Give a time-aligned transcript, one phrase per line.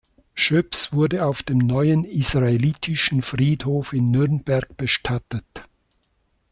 [0.33, 5.67] Schoeps wurde auf dem Neuen Israelitischen Friedhof in Nürnberg bestattet.